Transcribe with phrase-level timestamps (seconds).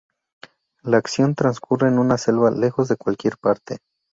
[0.81, 3.77] La acción transcurre en una selva, lejos de cualquier parte.